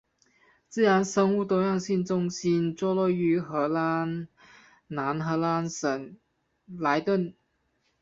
[0.67, 4.27] 自然生物多样性中心座落于荷兰
[4.87, 6.17] 南荷兰省
[6.65, 7.35] 莱顿。